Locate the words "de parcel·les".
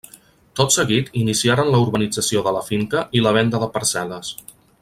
3.65-4.37